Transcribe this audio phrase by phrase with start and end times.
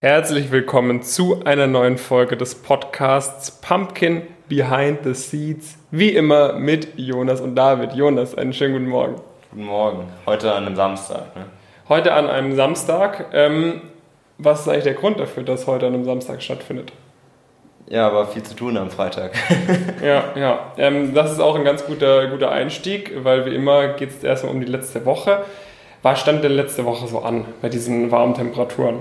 [0.00, 5.76] Herzlich willkommen zu einer neuen Folge des Podcasts Pumpkin Behind the Seeds.
[5.90, 7.94] Wie immer mit Jonas und David.
[7.94, 9.16] Jonas, einen schönen guten Morgen.
[9.50, 10.04] Guten Morgen.
[10.24, 11.34] Heute an einem Samstag.
[11.34, 11.46] Ne?
[11.88, 13.26] Heute an einem Samstag.
[13.32, 13.80] Ähm,
[14.38, 16.92] was ist eigentlich der Grund dafür, dass heute an einem Samstag stattfindet?
[17.88, 19.32] Ja, aber viel zu tun am Freitag.
[20.00, 20.72] ja, ja.
[20.76, 24.54] Ähm, das ist auch ein ganz guter, guter Einstieg, weil wie immer geht es erstmal
[24.54, 25.44] um die letzte Woche.
[26.02, 29.00] Was stand denn letzte Woche so an bei diesen warmen Temperaturen?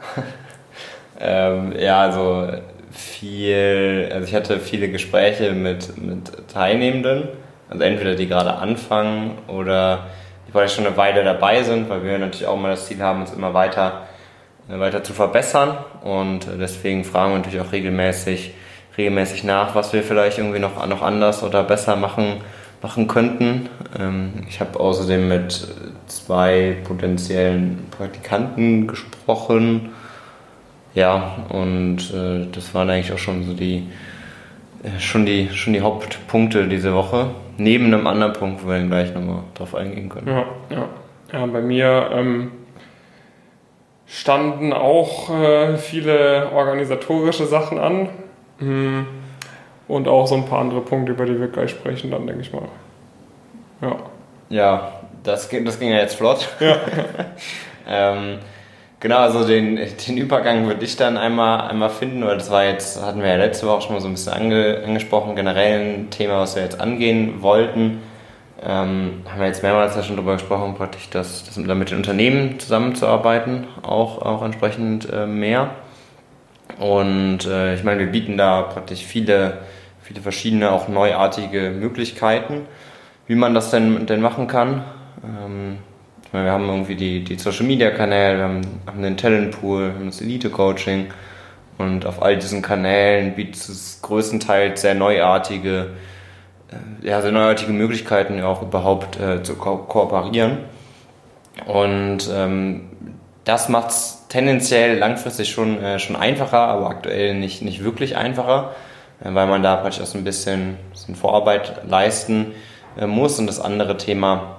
[1.20, 2.48] ähm, ja, also
[2.90, 7.28] viel, also ich hatte viele Gespräche mit, mit Teilnehmenden,
[7.68, 10.06] also entweder die gerade anfangen oder
[10.46, 13.20] die vielleicht schon eine Weile dabei sind, weil wir natürlich auch immer das Ziel haben,
[13.20, 14.06] uns immer weiter,
[14.68, 15.76] äh, weiter zu verbessern.
[16.02, 18.54] Und deswegen fragen wir natürlich auch regelmäßig,
[18.96, 22.40] regelmäßig nach, was wir vielleicht irgendwie noch, noch anders oder besser machen,
[22.82, 23.68] machen könnten.
[23.98, 25.68] Ähm, ich habe außerdem mit
[26.06, 29.90] zwei potenziellen Praktikanten gesprochen.
[30.94, 33.86] Ja, und äh, das waren eigentlich auch schon so die,
[34.82, 37.30] äh, schon die, schon die Hauptpunkte diese Woche.
[37.56, 40.28] Neben einem anderen Punkt, wo wir dann gleich nochmal drauf eingehen können.
[40.28, 40.88] Ja, ja.
[41.32, 42.52] ja bei mir ähm,
[44.06, 48.08] standen auch äh, viele organisatorische Sachen an.
[48.60, 49.06] Mhm.
[49.88, 52.52] Und auch so ein paar andere Punkte, über die wir gleich sprechen, dann denke ich
[52.52, 52.68] mal.
[53.80, 53.96] Ja.
[54.50, 54.92] Ja,
[55.24, 56.48] das, das ging ja jetzt flott.
[56.60, 56.76] Ja.
[57.88, 58.38] ähm,
[59.00, 63.02] genau, also den, den Übergang würde ich dann einmal, einmal finden, weil das war jetzt,
[63.02, 66.40] hatten wir ja letzte Woche schon mal so ein bisschen ange, angesprochen, generell ein Thema,
[66.40, 68.02] was wir jetzt angehen wollten.
[68.60, 72.58] Ähm, haben wir jetzt mehrmals ja schon darüber gesprochen, praktisch das, das mit den Unternehmen
[72.58, 75.70] zusammenzuarbeiten, auch, auch entsprechend äh, mehr.
[76.78, 79.58] Und äh, ich meine, wir bieten da praktisch viele,
[80.08, 82.66] viele verschiedene, auch neuartige Möglichkeiten,
[83.26, 84.82] wie man das denn, denn machen kann.
[85.22, 85.78] Ähm,
[86.32, 89.88] meine, wir haben irgendwie die, die Social Media Kanäle, wir haben, haben den Talent Pool,
[89.88, 91.08] wir haben das Elite Coaching
[91.76, 95.90] und auf all diesen Kanälen bietet es größtenteils sehr neuartige,
[96.70, 100.58] äh, ja, sehr neuartige Möglichkeiten, auch überhaupt äh, zu ko kooperieren.
[101.66, 102.88] Und ähm,
[103.44, 108.74] das macht es tendenziell langfristig schon, äh, schon einfacher, aber aktuell nicht, nicht wirklich einfacher,
[109.20, 112.52] weil man da praktisch auch so ein bisschen, bisschen Vorarbeit leisten
[112.98, 113.38] äh, muss.
[113.38, 114.56] Und das andere Thema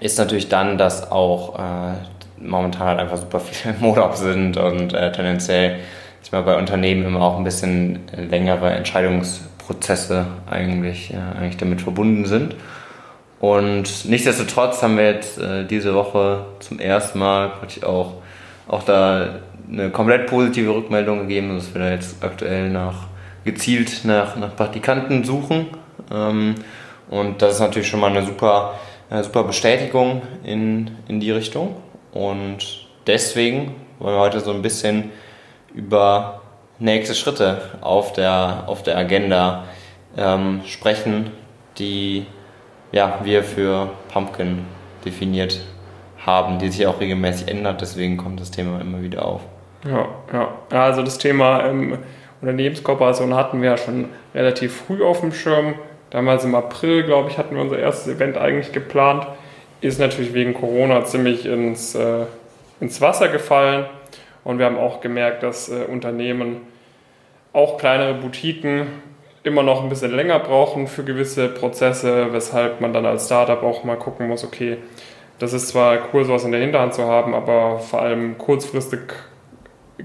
[0.00, 1.92] ist natürlich dann, dass auch äh,
[2.38, 5.80] momentan halt einfach super viele im Urlaub sind und äh, tendenziell
[6.22, 12.26] ich mal bei Unternehmen immer auch ein bisschen längere Entscheidungsprozesse eigentlich, äh, eigentlich damit verbunden
[12.26, 12.54] sind.
[13.40, 18.14] Und nichtsdestotrotz haben wir jetzt äh, diese Woche zum ersten Mal praktisch auch,
[18.68, 23.08] auch da eine komplett positive Rückmeldung gegeben, dass wir da jetzt aktuell nach
[23.44, 25.68] gezielt nach, nach Praktikanten suchen.
[26.12, 26.54] Ähm,
[27.10, 28.74] und das ist natürlich schon mal eine super
[29.12, 31.76] eine super Bestätigung in, in die Richtung.
[32.12, 35.10] Und deswegen wollen wir heute so ein bisschen
[35.74, 36.40] über
[36.78, 39.64] nächste Schritte auf der, auf der Agenda
[40.16, 41.30] ähm, sprechen,
[41.78, 42.26] die
[42.90, 44.64] ja, wir für Pumpkin
[45.04, 45.60] definiert
[46.24, 47.82] haben, die sich auch regelmäßig ändert.
[47.82, 49.42] Deswegen kommt das Thema immer wieder auf.
[49.84, 50.48] Ja, ja.
[50.70, 51.98] Also das Thema ähm,
[52.42, 55.74] Unternehmenskooperation hatten wir ja schon relativ früh auf dem Schirm.
[56.10, 59.26] Damals im April, glaube ich, hatten wir unser erstes Event eigentlich geplant.
[59.80, 62.26] Ist natürlich wegen Corona ziemlich ins, äh,
[62.80, 63.86] ins Wasser gefallen.
[64.44, 66.56] Und wir haben auch gemerkt, dass äh, Unternehmen,
[67.52, 68.88] auch kleinere Boutiquen,
[69.44, 73.84] immer noch ein bisschen länger brauchen für gewisse Prozesse, weshalb man dann als Startup auch
[73.84, 74.78] mal gucken muss, okay,
[75.38, 79.00] das ist zwar cool, sowas in der Hinterhand zu haben, aber vor allem kurzfristig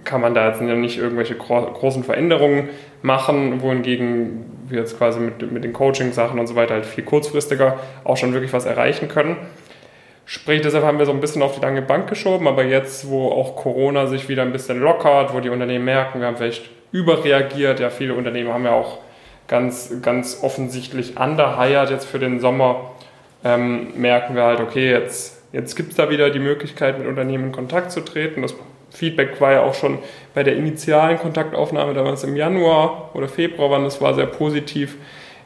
[0.03, 2.69] kann man da jetzt nicht irgendwelche großen Veränderungen
[3.01, 7.79] machen, wohingegen wir jetzt quasi mit, mit den Coaching-Sachen und so weiter halt viel kurzfristiger
[8.03, 9.37] auch schon wirklich was erreichen können.
[10.25, 13.29] Sprich, deshalb haben wir so ein bisschen auf die lange Bank geschoben, aber jetzt, wo
[13.29, 17.79] auch Corona sich wieder ein bisschen lockert, wo die Unternehmen merken, wir haben vielleicht überreagiert,
[17.79, 18.97] ja, viele Unternehmen haben ja auch
[19.47, 22.91] ganz, ganz offensichtlich underhired jetzt für den Sommer,
[23.45, 27.45] ähm, merken wir halt, okay, jetzt, jetzt gibt es da wieder die Möglichkeit, mit Unternehmen
[27.45, 28.41] in Kontakt zu treten.
[28.41, 28.53] Das
[28.97, 29.99] Feedback war ja auch schon
[30.33, 34.97] bei der initialen Kontaktaufnahme damals im Januar oder Februar, wann das war sehr positiv.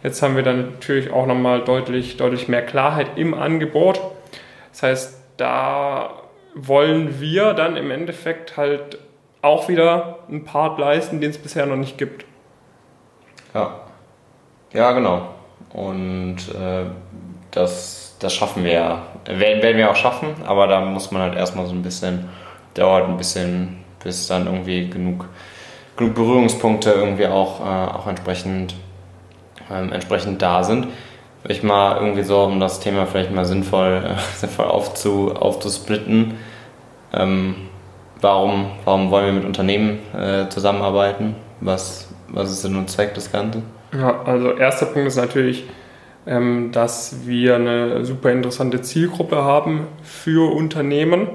[0.03, 3.99] Jetzt haben wir dann natürlich auch nochmal deutlich, deutlich mehr Klarheit im Angebot.
[4.71, 6.13] Das heißt, da
[6.55, 8.97] wollen wir dann im Endeffekt halt
[9.41, 12.25] auch wieder einen Part leisten, den es bisher noch nicht gibt.
[13.53, 13.81] Ja,
[14.71, 15.27] ja genau.
[15.73, 16.85] Und äh,
[17.51, 19.01] das, das schaffen wir ja.
[19.25, 22.29] Werden, werden wir auch schaffen, aber da muss man halt erstmal so ein bisschen
[22.73, 25.27] dauert ein bisschen, bis dann irgendwie genug,
[25.97, 28.75] genug Berührungspunkte irgendwie auch, äh, auch entsprechend,
[29.71, 30.87] ähm, entsprechend da sind.
[31.43, 36.35] Vielleicht mal irgendwie so, um das Thema vielleicht mal sinnvoll, äh, sinnvoll aufzu, aufzusplitten.
[37.13, 37.55] Ähm,
[38.21, 41.35] warum, warum wollen wir mit Unternehmen äh, zusammenarbeiten?
[41.59, 43.63] Was, was ist Sinn und Zweck des Ganzen?
[43.93, 45.65] Ja, also erster Punkt ist natürlich,
[46.25, 51.27] ähm, dass wir eine super interessante Zielgruppe haben für Unternehmen.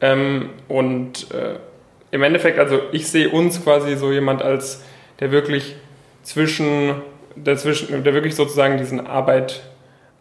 [0.00, 1.58] Ähm, und äh,
[2.10, 4.84] im Endeffekt, also ich sehe uns quasi so jemand als,
[5.20, 5.76] der wirklich
[6.22, 7.02] zwischen,
[7.34, 9.62] der, zwischen, der wirklich sozusagen diesen Arbeit,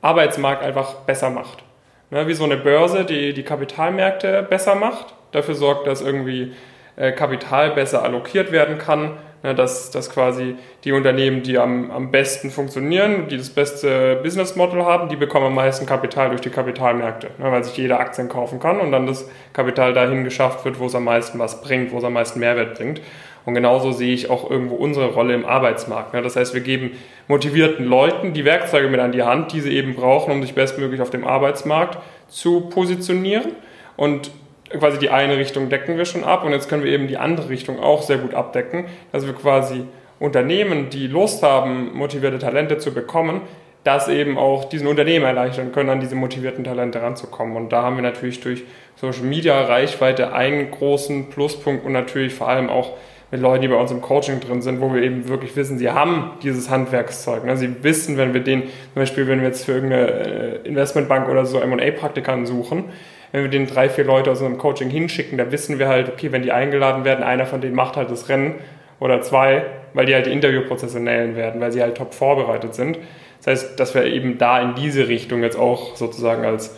[0.01, 1.63] Arbeitsmarkt einfach besser macht.
[2.11, 6.53] Ne, wie so eine Börse, die die Kapitalmärkte besser macht, dafür sorgt, dass irgendwie
[6.95, 9.17] äh, Kapital besser allokiert werden kann,
[9.53, 14.83] dass, dass quasi die Unternehmen, die am, am besten funktionieren, die das beste Business Model
[14.85, 18.59] haben, die bekommen am meisten Kapital durch die Kapitalmärkte, ne, weil sich jeder Aktien kaufen
[18.59, 21.97] kann und dann das Kapital dahin geschafft wird, wo es am meisten was bringt, wo
[21.97, 23.01] es am meisten Mehrwert bringt.
[23.45, 26.13] Und genauso sehe ich auch irgendwo unsere Rolle im Arbeitsmarkt.
[26.13, 26.21] Ne.
[26.21, 26.91] Das heißt, wir geben
[27.27, 31.01] motivierten Leuten die Werkzeuge mit an die Hand, die sie eben brauchen, um sich bestmöglich
[31.01, 33.51] auf dem Arbeitsmarkt zu positionieren.
[33.97, 34.31] Und
[34.69, 37.49] quasi die eine Richtung decken wir schon ab und jetzt können wir eben die andere
[37.49, 39.85] Richtung auch sehr gut abdecken, dass wir quasi
[40.19, 43.41] Unternehmen, die Lust haben, motivierte Talente zu bekommen,
[43.83, 47.55] das eben auch diesen Unternehmen erleichtern können, an diese motivierten Talente ranzukommen.
[47.55, 48.63] Und da haben wir natürlich durch
[48.95, 52.93] Social Media Reichweite einen großen Pluspunkt und natürlich vor allem auch
[53.31, 55.89] mit Leuten, die bei uns im Coaching drin sind, wo wir eben wirklich wissen, sie
[55.89, 57.43] haben dieses Handwerkszeug.
[57.43, 57.57] Ne?
[57.57, 61.45] Sie wissen, wenn wir den, zum Beispiel, wenn wir jetzt für irgendeine äh, Investmentbank oder
[61.45, 62.85] so M&A-Praktikanten suchen,
[63.31, 66.31] wenn wir den drei, vier Leute aus unserem Coaching hinschicken, da wissen wir halt, okay,
[66.31, 68.55] wenn die eingeladen werden, einer von denen macht halt das Rennen
[68.99, 72.97] oder zwei, weil die halt die Interviewprozesse nähen werden, weil sie halt top vorbereitet sind.
[73.39, 76.77] Das heißt, dass wir eben da in diese Richtung jetzt auch sozusagen als,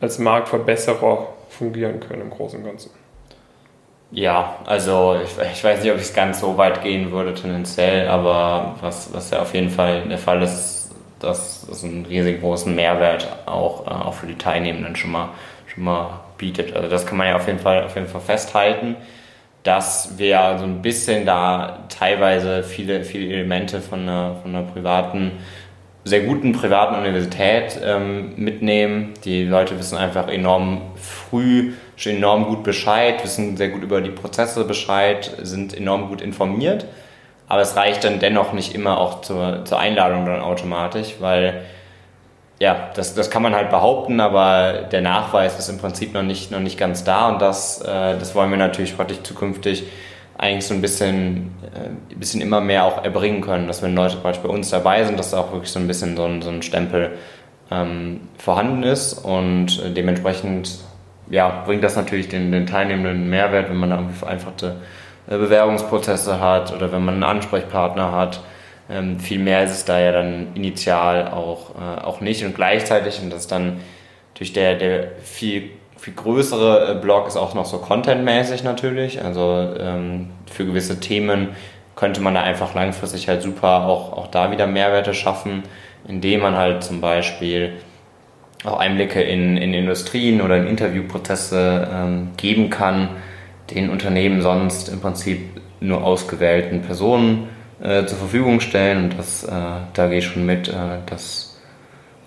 [0.00, 3.03] als Marktverbesserer fungieren können im Großen und Ganzen.
[4.16, 8.06] Ja, also ich, ich weiß nicht, ob ich es ganz so weit gehen würde tendenziell,
[8.08, 12.72] aber was, was ja auf jeden Fall der Fall ist, dass es einen riesig großen
[12.74, 15.30] Mehrwert auch, äh, auch für die Teilnehmenden schon mal
[15.66, 16.76] schon mal bietet.
[16.76, 18.96] Also das kann man ja auf jeden Fall, auf jeden Fall festhalten,
[19.64, 25.32] dass wir so ein bisschen da teilweise viele, viele Elemente von einer, von einer privaten,
[26.04, 29.14] sehr guten privaten Universität ähm, mitnehmen.
[29.24, 34.10] Die Leute wissen einfach enorm früh, schon enorm gut Bescheid, wissen sehr gut über die
[34.10, 36.84] Prozesse Bescheid, sind enorm gut informiert.
[37.48, 41.62] Aber es reicht dann dennoch nicht immer auch zur, zur Einladung dann automatisch, weil
[42.60, 46.50] ja, das, das kann man halt behaupten, aber der Nachweis ist im Prinzip noch nicht,
[46.50, 49.84] noch nicht ganz da und das, äh, das wollen wir natürlich praktisch zukünftig
[50.36, 54.18] eigentlich so ein bisschen, äh, ein bisschen immer mehr auch erbringen können, dass wenn Leute
[54.22, 56.62] bei uns dabei sind, dass da auch wirklich so ein bisschen so ein, so ein
[56.62, 57.12] Stempel
[57.70, 60.78] ähm, vorhanden ist und äh, dementsprechend
[61.30, 64.76] ja, bringt das natürlich den, den Teilnehmenden Mehrwert, wenn man da irgendwie vereinfachte
[65.26, 68.40] äh, Bewerbungsprozesse hat oder wenn man einen Ansprechpartner hat.
[68.90, 73.20] Ähm, viel mehr ist es da ja dann initial auch, äh, auch nicht und gleichzeitig,
[73.22, 73.80] und das ist dann
[74.34, 75.70] durch der, der viel,
[76.04, 81.48] viel größere äh, Blog ist auch noch so contentmäßig natürlich, also ähm, für gewisse Themen
[81.96, 85.62] könnte man da einfach langfristig halt super auch, auch da wieder Mehrwerte schaffen,
[86.06, 87.76] indem man halt zum Beispiel
[88.64, 93.08] auch Einblicke in, in Industrien oder in Interviewprozesse ähm, geben kann,
[93.70, 97.48] den Unternehmen sonst im Prinzip nur ausgewählten Personen
[97.82, 99.50] äh, zur Verfügung stellen und das, äh,
[99.94, 100.68] da gehe ich schon mit.
[100.68, 101.53] Äh, das,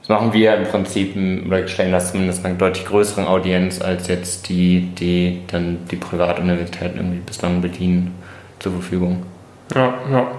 [0.07, 1.15] das, machen wir im Prinzip,
[1.45, 6.97] oder stellen das zumindest einer deutlich größeren Audienz als jetzt die, die dann die Privatuniversitäten
[6.97, 8.15] irgendwie bislang bedienen,
[8.59, 9.23] zur Verfügung.
[9.75, 10.31] Ja, ja.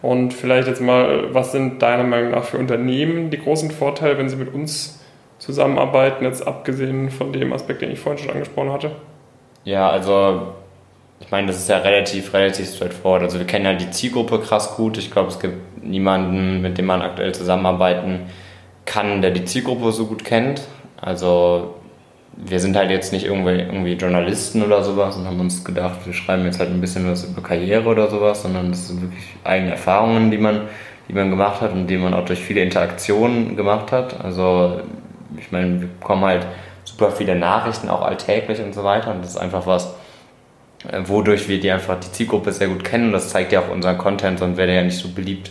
[0.00, 4.28] Und vielleicht jetzt mal, was sind deiner Meinung nach für Unternehmen die großen Vorteile, wenn
[4.28, 5.00] sie mit uns
[5.38, 8.92] zusammenarbeiten, jetzt abgesehen von dem Aspekt, den ich vorhin schon angesprochen hatte?
[9.64, 10.54] Ja, also
[11.20, 13.22] ich meine, das ist ja relativ, relativ straightforward.
[13.22, 14.98] Also wir kennen ja die Zielgruppe krass gut.
[14.98, 18.20] Ich glaube, es gibt niemanden, mit dem man aktuell zusammenarbeiten
[18.84, 20.62] kann, der die Zielgruppe so gut kennt.
[21.00, 21.74] Also
[22.36, 26.12] wir sind halt jetzt nicht irgendwie, irgendwie Journalisten oder sowas und haben uns gedacht, wir
[26.12, 29.72] schreiben jetzt halt ein bisschen was über Karriere oder sowas, sondern das sind wirklich eigene
[29.72, 30.62] Erfahrungen, die man,
[31.08, 34.22] die man gemacht hat und die man auch durch viele Interaktionen gemacht hat.
[34.24, 34.80] Also
[35.38, 36.46] ich meine, wir bekommen halt
[36.84, 39.94] super viele Nachrichten, auch alltäglich und so weiter und das ist einfach was,
[40.90, 43.12] äh, wodurch wir die einfach die Zielgruppe sehr gut kennen.
[43.12, 45.50] Das zeigt ja auch unseren Content, sonst wäre der ja nicht so beliebt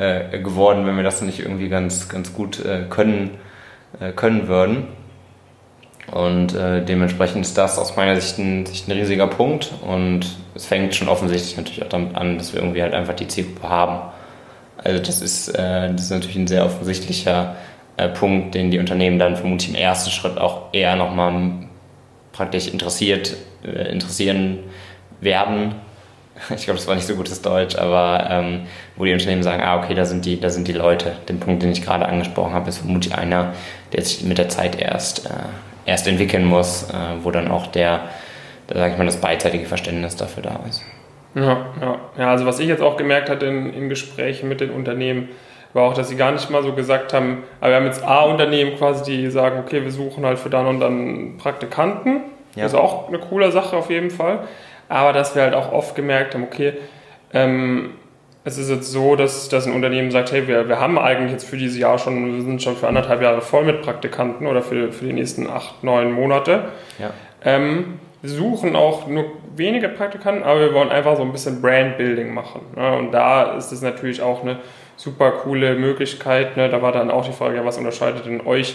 [0.00, 3.32] äh, geworden, wenn wir das nicht irgendwie ganz, ganz gut äh, können,
[4.00, 4.88] äh, können würden.
[6.10, 9.72] Und äh, dementsprechend ist das aus meiner Sicht ein, Sicht ein riesiger Punkt.
[9.86, 13.28] Und es fängt schon offensichtlich natürlich auch damit an, dass wir irgendwie halt einfach die
[13.28, 14.10] Zielgruppe haben.
[14.78, 17.56] Also das ist, äh, das ist natürlich ein sehr offensichtlicher
[18.18, 21.52] Punkt, den die Unternehmen dann vermutlich im ersten Schritt auch eher nochmal
[22.32, 24.60] praktisch interessiert interessieren
[25.20, 25.74] werden.
[26.54, 28.66] Ich glaube, das war nicht so gutes Deutsch, aber ähm,
[28.96, 31.12] wo die Unternehmen sagen, ah, okay, da sind die, da sind die Leute.
[31.28, 33.54] Den Punkt, den ich gerade angesprochen habe, ist vermutlich einer,
[33.92, 35.30] der sich mit der Zeit erst, äh,
[35.86, 38.08] erst entwickeln muss, äh, wo dann auch der,
[38.72, 40.82] sage ich mal, das beidseitige Verständnis dafür da ist.
[41.34, 41.98] Ja, ja.
[42.18, 45.28] ja, also was ich jetzt auch gemerkt hatte in, in Gesprächen mit den Unternehmen,
[45.72, 48.76] war auch, dass sie gar nicht mal so gesagt haben, aber wir haben jetzt A-Unternehmen
[48.76, 52.22] quasi, die sagen, okay, wir suchen halt für dann und dann Praktikanten.
[52.56, 52.64] Ja.
[52.64, 54.40] Das ist auch eine coole Sache auf jeden Fall.
[54.90, 56.74] Aber dass wir halt auch oft gemerkt haben, okay,
[57.32, 57.92] ähm,
[58.42, 61.48] es ist jetzt so, dass, dass ein Unternehmen sagt, hey, wir, wir haben eigentlich jetzt
[61.48, 64.92] für dieses Jahr schon, wir sind schon für anderthalb Jahre voll mit Praktikanten oder für,
[64.92, 66.64] für die nächsten acht, neun Monate.
[66.98, 67.10] Ja.
[67.44, 72.34] Ähm, wir suchen auch nur wenige Praktikanten, aber wir wollen einfach so ein bisschen Brandbuilding
[72.34, 72.62] machen.
[72.74, 72.96] Ne?
[72.98, 74.58] Und da ist es natürlich auch eine
[74.96, 76.56] super coole Möglichkeit.
[76.56, 76.68] Ne?
[76.68, 78.74] Da war dann auch die Frage, ja, was unterscheidet denn euch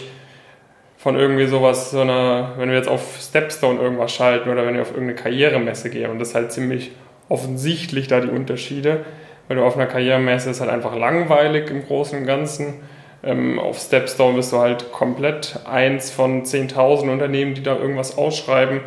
[1.06, 4.82] von irgendwie sowas, so einer, wenn wir jetzt auf Stepstone irgendwas schalten oder wenn wir
[4.82, 6.10] auf irgendeine Karrieremesse gehen.
[6.10, 6.90] Und das ist halt ziemlich
[7.28, 9.04] offensichtlich da die Unterschiede.
[9.46, 12.80] Weil du auf einer Karrieremesse ist halt einfach langweilig im Großen und Ganzen.
[13.22, 18.80] Ähm, auf Stepstone bist du halt komplett eins von 10.000 Unternehmen, die da irgendwas ausschreiben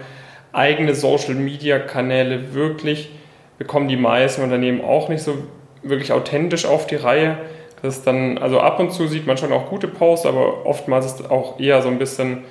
[0.52, 3.12] eigene Social-Media-Kanäle wirklich
[3.58, 5.38] bekommen die meisten Unternehmen auch nicht so
[5.84, 7.38] wirklich authentisch auf die Reihe.
[7.82, 11.06] Das ist dann, also ab und zu sieht man schon auch gute Posts, aber oftmals
[11.06, 12.44] ist es auch eher so ein bisschen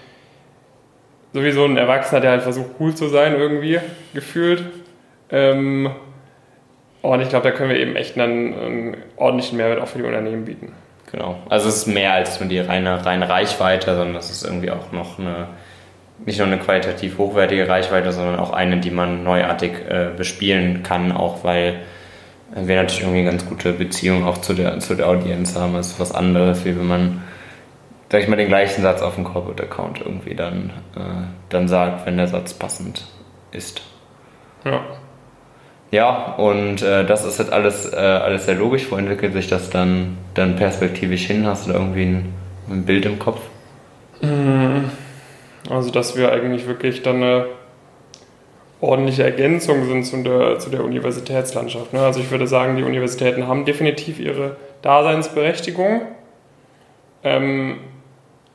[1.33, 3.79] sowieso ein Erwachsener, der halt versucht cool zu sein irgendwie
[4.15, 4.65] gefühlt.
[5.31, 5.91] Ähm,
[7.03, 10.05] und ich glaube, da können wir eben echt einen, einen, ordentlichen Mehrwert auch für die
[10.05, 10.73] Unternehmen bieten.
[11.13, 11.37] Genau.
[11.49, 14.93] Also es ist mehr als nur die reine, reine Reichweite, sondern es ist irgendwie auch
[14.93, 15.49] noch eine
[16.25, 21.13] nicht nur eine qualitativ hochwertige Reichweite, sondern auch eine, die man neuartig äh, bespielen kann,
[21.13, 21.81] auch weil
[22.55, 25.75] wir natürlich irgendwie eine ganz gute Beziehung auch zu der, zu der Audienz haben.
[25.75, 27.23] Das ist was anderes, wie wenn man,
[28.11, 32.07] sag ich mal, den gleichen Satz auf dem Corporate Account irgendwie dann, äh, dann sagt,
[32.07, 33.07] wenn der Satz passend
[33.53, 33.83] ist.
[34.65, 34.81] Ja.
[35.91, 38.91] Ja, und äh, das ist jetzt alles, äh, alles sehr logisch.
[38.91, 41.47] Wo entwickelt sich das dann, dann perspektivisch hin?
[41.47, 42.35] Hast du da irgendwie ein,
[42.69, 43.41] ein Bild im Kopf?
[44.21, 44.91] Mhm.
[45.71, 47.47] Also, dass wir eigentlich wirklich dann eine
[48.81, 51.93] ordentliche Ergänzung sind zu der, zu der Universitätslandschaft.
[51.93, 52.01] Ne?
[52.01, 56.03] Also, ich würde sagen, die Universitäten haben definitiv ihre Daseinsberechtigung.
[57.25, 57.79] Ähm,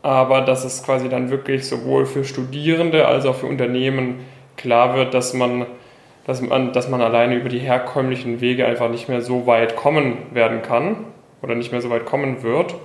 [0.04, 4.20] aber dass es quasi dann wirklich sowohl für Studierende als auch für Unternehmen
[4.58, 5.66] klar wird, dass man,
[6.28, 10.18] dass man, dass man alleine über die herkömmlichen Wege einfach nicht mehr so weit kommen
[10.32, 10.98] werden kann
[11.42, 12.76] oder nicht mehr so weit kommen wird,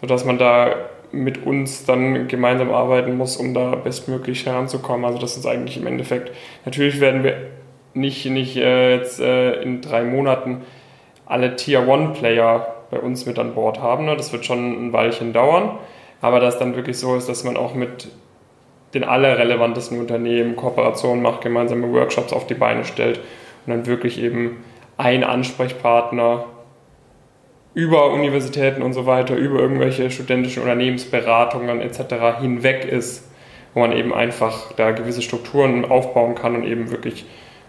[0.00, 0.74] sodass man da
[1.12, 5.04] mit uns dann gemeinsam arbeiten muss, um da bestmöglich heranzukommen.
[5.04, 6.30] Also das ist eigentlich im Endeffekt,
[6.64, 7.36] natürlich werden wir
[7.94, 10.62] nicht, nicht äh, jetzt äh, in drei Monaten
[11.26, 14.06] alle Tier-One-Player bei uns mit an Bord haben.
[14.06, 14.16] Ne?
[14.16, 15.78] Das wird schon ein Weilchen dauern.
[16.20, 18.08] Aber dass dann wirklich so ist, dass man auch mit
[18.94, 23.20] den allerrelevantesten Unternehmen Kooperationen macht, gemeinsame Workshops auf die Beine stellt
[23.66, 24.62] und dann wirklich eben
[24.96, 26.44] ein Ansprechpartner
[27.74, 32.40] über Universitäten und so weiter, über irgendwelche studentischen Unternehmensberatungen etc.
[32.40, 33.28] hinweg ist,
[33.74, 37.26] wo man eben einfach da gewisse Strukturen aufbauen kann und eben wirklich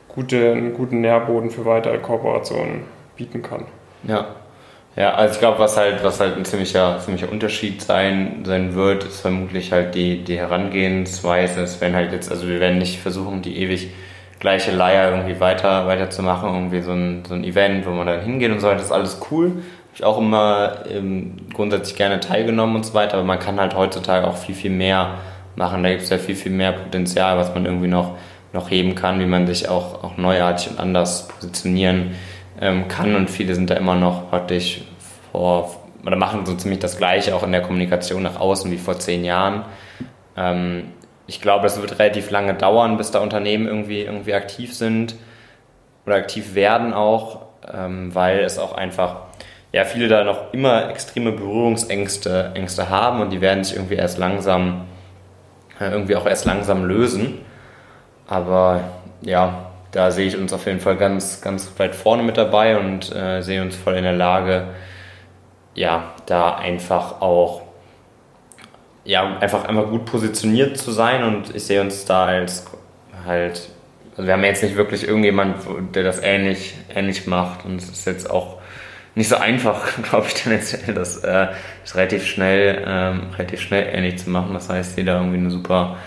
[0.07, 2.83] gute, einen guten Nährboden für weitere Kooperationen
[3.15, 3.65] bieten kann.
[4.03, 4.35] Ja.
[4.97, 9.05] Ja, also ich glaube, was halt, was halt ein ziemlicher, ziemlicher Unterschied sein, sein wird,
[9.05, 11.61] ist vermutlich halt die, die Herangehensweise.
[11.61, 13.91] Es werden halt jetzt, also wir werden nicht versuchen, die ewig
[14.39, 16.09] gleiche Leier irgendwie weiter, weiter
[16.43, 18.91] irgendwie so ein, so ein Event, wo man dann hingeht und so weiter, das ist
[18.91, 19.61] alles cool
[19.93, 24.27] ich auch immer ähm, grundsätzlich gerne teilgenommen und so weiter, aber man kann halt heutzutage
[24.27, 25.15] auch viel, viel mehr
[25.55, 25.83] machen.
[25.83, 28.15] Da gibt es ja viel, viel mehr Potenzial, was man irgendwie noch,
[28.53, 32.15] noch heben kann, wie man sich auch, auch neuartig und anders positionieren
[32.59, 33.15] ähm, kann.
[33.15, 34.81] Und viele sind da immer noch praktisch
[35.31, 38.97] vor, oder machen so ziemlich das Gleiche auch in der Kommunikation nach außen wie vor
[38.99, 39.65] zehn Jahren.
[40.37, 40.83] Ähm,
[41.27, 45.15] ich glaube, es wird relativ lange dauern, bis da Unternehmen irgendwie, irgendwie aktiv sind
[46.05, 47.41] oder aktiv werden auch,
[47.73, 49.17] ähm, weil es auch einfach
[49.71, 54.17] ja, viele da noch immer extreme Berührungsängste Ängste haben und die werden sich irgendwie erst
[54.17, 54.85] langsam,
[55.79, 57.39] äh, irgendwie auch erst langsam lösen.
[58.27, 58.81] Aber
[59.21, 63.13] ja, da sehe ich uns auf jeden Fall ganz, ganz weit vorne mit dabei und
[63.15, 64.67] äh, sehe uns voll in der Lage,
[65.73, 67.61] ja, da einfach auch,
[69.05, 72.65] ja, einfach, einfach gut positioniert zu sein und ich sehe uns da als
[73.25, 73.69] halt,
[74.11, 75.57] also wir haben jetzt nicht wirklich irgendjemand,
[75.95, 78.60] der das ähnlich, ähnlich macht und es ist jetzt auch
[79.15, 81.47] nicht so einfach, glaube ich, tendenziell, das, äh,
[81.83, 84.53] das relativ schnell, ähm, relativ schnell ähnlich zu machen.
[84.53, 85.97] Das heißt, jeder irgendwie eine super,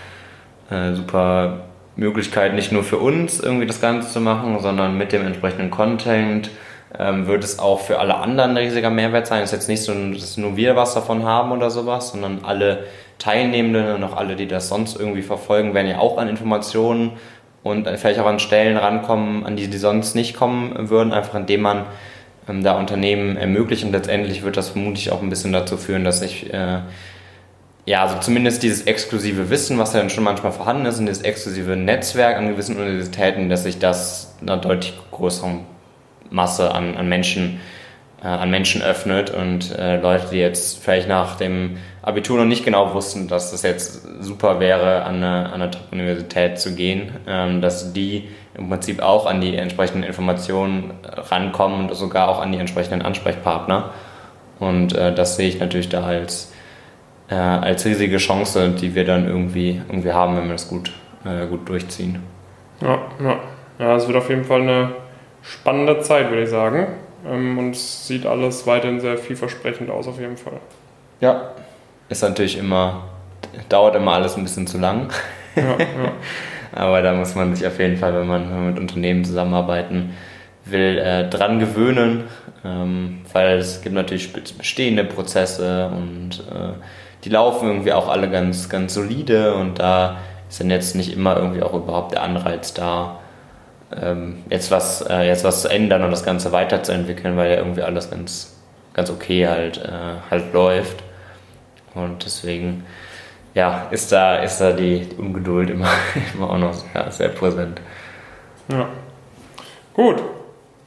[0.69, 5.25] äh, super Möglichkeit, nicht nur für uns irgendwie das Ganze zu machen, sondern mit dem
[5.25, 6.49] entsprechenden Content
[6.97, 9.43] ähm, wird es auch für alle anderen ein riesiger Mehrwert sein.
[9.43, 12.85] Es ist jetzt nicht so, dass nur wir was davon haben oder sowas, sondern alle
[13.17, 17.13] Teilnehmenden und auch alle, die das sonst irgendwie verfolgen, werden ja auch an Informationen
[17.63, 21.61] und vielleicht auch an Stellen rankommen, an die sie sonst nicht kommen würden, einfach indem
[21.61, 21.85] man
[22.47, 23.91] ähm, da Unternehmen ermöglichen.
[23.91, 26.79] Letztendlich wird das vermutlich auch ein bisschen dazu führen, dass sich äh,
[27.87, 31.21] ja, also zumindest dieses exklusive Wissen, was ja dann schon manchmal vorhanden ist, und dieses
[31.21, 35.59] exklusive Netzwerk an gewissen Universitäten, dass sich das einer deutlich größeren
[36.31, 37.59] Masse an, an Menschen
[38.25, 42.65] äh, an Menschen öffnet und äh, Leute, die jetzt vielleicht nach dem Abitur noch nicht
[42.65, 47.61] genau wussten, dass das jetzt super wäre, an eine, an eine Top-Universität zu gehen, ähm,
[47.61, 52.57] dass die im Prinzip auch an die entsprechenden Informationen rankommen und sogar auch an die
[52.57, 53.91] entsprechenden Ansprechpartner.
[54.59, 56.53] Und äh, das sehe ich natürlich da als,
[57.29, 60.93] äh, als riesige Chance, die wir dann irgendwie, irgendwie haben, wenn wir das gut,
[61.25, 62.23] äh, gut durchziehen.
[62.81, 63.39] Ja, ja.
[63.79, 64.91] ja, es wird auf jeden Fall eine
[65.41, 66.87] spannende Zeit, würde ich sagen.
[67.27, 70.59] Ähm, und es sieht alles weiterhin sehr vielversprechend aus, auf jeden Fall.
[71.19, 71.51] Ja,
[72.09, 73.03] ist natürlich immer,
[73.69, 75.09] dauert immer alles ein bisschen zu lang.
[75.55, 75.77] Ja, ja.
[76.75, 80.13] Aber da muss man sich auf jeden Fall, wenn man, mit Unternehmen zusammenarbeiten
[80.65, 82.25] will, äh, dran gewöhnen,
[82.65, 86.73] ähm, weil es gibt natürlich bestehende Prozesse und äh,
[87.23, 90.17] die laufen irgendwie auch alle ganz, ganz solide und da
[90.49, 93.19] ist dann jetzt nicht immer irgendwie auch überhaupt der Anreiz da,
[93.95, 97.83] ähm, jetzt, was, äh, jetzt was zu ändern und das Ganze weiterzuentwickeln, weil ja irgendwie
[97.83, 98.55] alles ganz,
[98.93, 101.03] ganz okay halt, äh, halt läuft.
[101.93, 102.83] Und deswegen
[103.55, 105.89] ja, ist da, ist da die, Ungeduld immer,
[106.35, 107.81] immer auch noch ja, sehr präsent.
[108.67, 108.87] Ja.
[109.93, 110.21] Gut.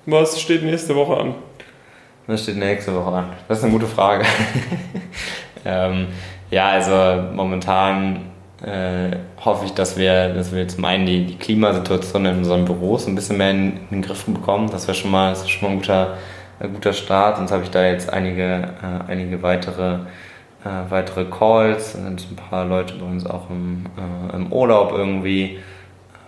[0.06, 1.34] Was steht nächste Woche an?
[2.26, 3.30] Was steht nächste Woche an?
[3.48, 4.24] Das ist eine gute Frage.
[5.64, 6.08] ähm,
[6.50, 8.30] ja, also momentan
[8.62, 13.06] äh, hoffe ich, dass wir, dass wir zum einen die, die Klimasituation in unseren Büros
[13.06, 14.70] ein bisschen mehr in, in den Griff bekommen.
[14.70, 16.18] Das wäre schon mal, das ist schon mal ein guter,
[16.60, 17.36] ein guter Start.
[17.36, 20.00] Sonst habe ich da jetzt einige, äh, einige weitere,
[20.64, 21.92] äh, weitere Calls.
[21.92, 25.58] Sind ein paar Leute bei uns auch im, äh, im Urlaub irgendwie.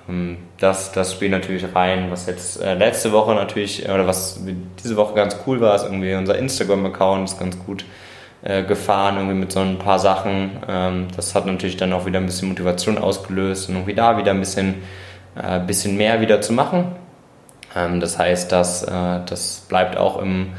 [0.08, 4.40] Ähm, das, das spielt natürlich rein, was jetzt äh, letzte Woche natürlich, oder was
[4.82, 7.84] diese Woche ganz cool war, ist irgendwie unser Instagram-Account ist ganz gut
[8.42, 10.50] äh, gefahren, irgendwie mit so ein paar Sachen.
[10.68, 14.32] Ähm, das hat natürlich dann auch wieder ein bisschen Motivation ausgelöst und irgendwie da wieder
[14.32, 14.76] ein bisschen,
[15.34, 16.86] äh, bisschen mehr wieder zu machen.
[17.76, 20.52] Ähm, das heißt, dass, äh, das bleibt auch im,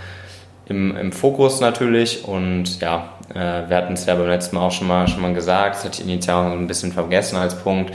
[0.66, 4.72] im, im Fokus natürlich und ja, äh, wir hatten es ja beim letzten Mal auch
[4.72, 7.92] schon mal, schon mal gesagt, das hatte ich initial ein bisschen vergessen als Punkt.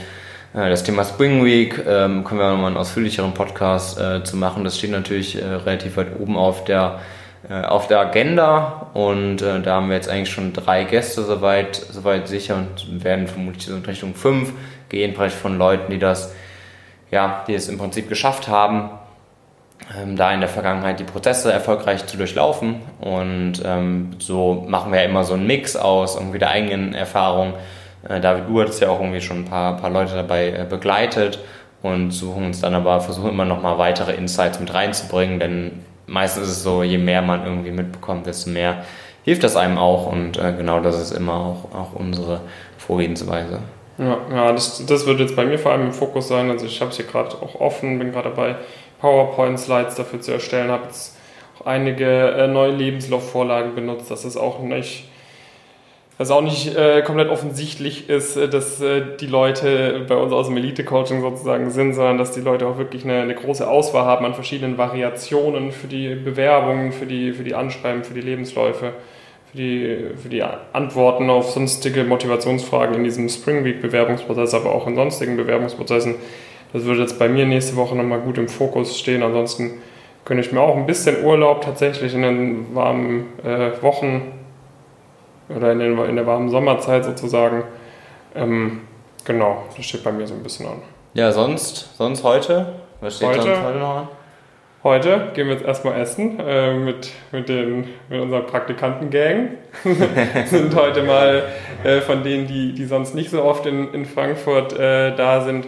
[0.53, 4.63] Äh, das Thema Spring Week ähm, können wir nochmal einen ausführlicheren Podcast äh, zu machen.
[4.63, 6.99] Das steht natürlich äh, relativ weit oben auf der
[7.49, 11.75] äh, auf der Agenda und äh, da haben wir jetzt eigentlich schon drei Gäste soweit,
[11.75, 14.51] soweit sicher und werden vermutlich so in Richtung fünf
[14.89, 16.33] gehen, vielleicht von Leuten, die das,
[17.11, 18.89] ja, die es im Prinzip geschafft haben,
[20.15, 25.05] da in der Vergangenheit die Prozesse erfolgreich zu durchlaufen und ähm, so machen wir ja
[25.05, 27.53] immer so einen Mix aus irgendwie der eigenen Erfahrung.
[28.07, 31.39] Äh, David Uhr hat ja auch irgendwie schon ein paar, paar Leute dabei äh, begleitet
[31.83, 36.43] und suchen uns dann aber, versuchen immer noch mal weitere Insights mit reinzubringen, denn meistens
[36.43, 38.83] ist es so, je mehr man irgendwie mitbekommt, desto mehr
[39.23, 42.41] hilft das einem auch und äh, genau das ist immer auch, auch unsere
[42.77, 43.59] Vorgehensweise.
[43.97, 46.49] Ja, ja das, das wird jetzt bei mir vor allem im Fokus sein.
[46.49, 48.55] Also ich habe es hier gerade auch offen, bin gerade dabei,
[48.99, 51.17] PowerPoint-Slides dafür zu erstellen, habe jetzt
[51.59, 54.09] auch einige äh, neue Lebenslaufvorlagen benutzt.
[54.11, 55.05] Das ist auch nicht
[56.17, 60.47] was auch nicht äh, komplett offensichtlich ist, äh, dass äh, die Leute bei uns aus
[60.47, 64.25] dem Elite-Coaching sozusagen sind, sondern dass die Leute auch wirklich eine, eine, große Auswahl haben
[64.25, 68.93] an verschiedenen Variationen für die Bewerbungen, für die, für die Anschreiben, für die Lebensläufe,
[69.51, 74.95] für die, für die Antworten auf sonstige Motivationsfragen in diesem Spring Week-Bewerbungsprozess, aber auch in
[74.95, 76.15] sonstigen Bewerbungsprozessen.
[76.73, 79.23] Das wird jetzt bei mir nächste Woche nochmal gut im Fokus stehen.
[79.23, 79.81] Ansonsten
[80.25, 84.33] gönne ich mir auch ein bisschen Urlaub tatsächlich in den warmen äh, Wochen
[85.49, 87.63] oder in, den, in der warmen Sommerzeit sozusagen.
[88.35, 88.81] Ähm,
[89.23, 90.81] genau, das steht bei mir so ein bisschen an.
[91.13, 92.73] Ja, sonst, sonst heute?
[92.99, 94.07] Was steht heute, sonst heute noch an?
[94.83, 99.49] Heute gehen wir jetzt erstmal essen äh, mit, mit, den, mit unserer Praktikantengang.
[100.45, 101.43] sind heute mal
[101.83, 105.67] äh, von denen, die, die sonst nicht so oft in, in Frankfurt äh, da sind,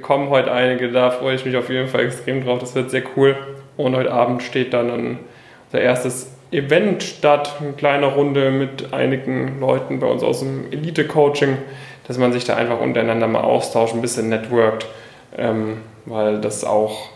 [0.00, 0.90] kommen heute einige.
[0.90, 2.58] Da freue ich mich auf jeden Fall extrem drauf.
[2.60, 3.36] Das wird sehr cool.
[3.76, 5.18] Und heute Abend steht dann ein,
[5.66, 11.56] unser erstes Event statt, eine kleine Runde mit einigen Leuten bei uns aus dem Elite-Coaching,
[12.06, 14.86] dass man sich da einfach untereinander mal austauscht, ein bisschen networkt,
[15.36, 17.08] ähm, weil das auch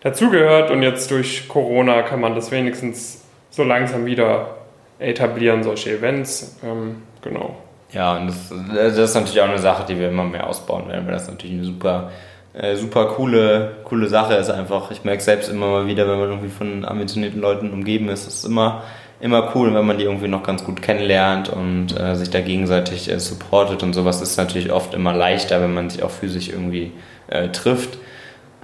[0.00, 4.56] dazugehört und jetzt durch Corona kann man das wenigstens so langsam wieder
[4.98, 6.58] etablieren, solche Events.
[6.64, 7.56] Ähm, genau.
[7.92, 11.06] Ja, und das, das, ist natürlich auch eine Sache, die wir immer mehr ausbauen werden,
[11.06, 12.10] weil das natürlich eine super
[12.52, 14.90] äh, super coole, coole Sache ist einfach.
[14.90, 18.44] Ich merke selbst immer mal wieder, wenn man irgendwie von ambitionierten Leuten umgeben ist, ist
[18.44, 18.82] immer,
[19.20, 23.08] immer cool, wenn man die irgendwie noch ganz gut kennenlernt und äh, sich da gegenseitig
[23.08, 26.92] äh, supportet und sowas ist natürlich oft immer leichter, wenn man sich auch physisch irgendwie
[27.28, 27.98] äh, trifft,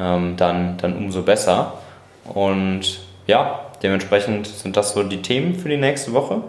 [0.01, 1.75] ähm, dann, dann umso besser.
[2.25, 6.43] Und ja, dementsprechend sind das so die Themen für die nächste Woche.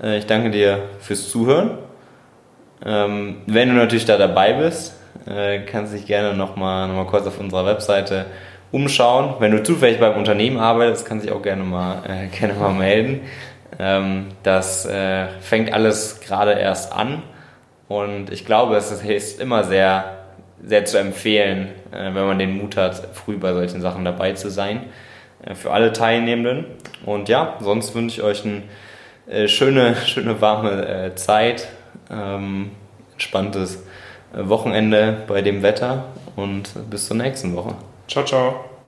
[0.00, 1.78] Äh, ich danke dir fürs Zuhören
[2.84, 4.94] Ähm, wenn du natürlich da dabei bist,
[5.26, 8.26] äh, kannst du dich gerne nochmal noch mal kurz auf unserer Webseite
[8.72, 9.34] umschauen.
[9.38, 12.72] Wenn du zufällig beim Unternehmen arbeitest, kannst du dich auch gerne mal, äh, gerne mal
[12.72, 13.20] melden.
[13.78, 17.22] Ähm, das äh, fängt alles gerade erst an
[17.90, 20.18] und ich glaube, es ist immer sehr,
[20.62, 24.48] sehr zu empfehlen, äh, wenn man den Mut hat, früh bei solchen Sachen dabei zu
[24.48, 24.84] sein.
[25.44, 26.66] Äh, für alle Teilnehmenden.
[27.04, 28.62] Und ja, sonst wünsche ich euch eine
[29.28, 31.68] äh, schöne, schöne warme Zeit,
[32.10, 32.70] ähm,
[33.12, 33.82] entspanntes
[34.32, 36.04] Wochenende bei dem Wetter
[36.36, 37.74] und bis zur nächsten Woche.
[38.06, 38.69] Ciao, ciao.